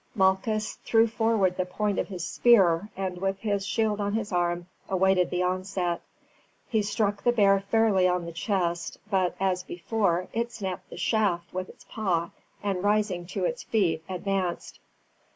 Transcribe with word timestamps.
Malchus 0.15 0.79
threw 0.83 1.05
forward 1.05 1.57
the 1.57 1.65
point 1.67 1.99
of 1.99 2.07
his 2.07 2.25
spear, 2.25 2.89
and 2.97 3.19
with 3.19 3.37
his 3.41 3.63
shield 3.63 4.01
on 4.01 4.13
his 4.13 4.31
arm 4.31 4.65
awaited 4.89 5.29
the 5.29 5.43
onset. 5.43 6.01
He 6.67 6.81
struck 6.81 7.21
the 7.23 7.31
bear 7.31 7.59
fairly 7.59 8.07
on 8.07 8.25
the 8.25 8.31
chest, 8.31 8.97
but, 9.11 9.35
as 9.39 9.61
before, 9.61 10.27
it 10.33 10.51
snapped 10.51 10.89
the 10.89 10.97
shaft 10.97 11.53
with 11.53 11.69
its 11.69 11.83
paw, 11.87 12.31
and 12.63 12.83
rising 12.83 13.27
to 13.27 13.45
its 13.45 13.61
feet 13.61 14.03
advanced. 14.09 14.79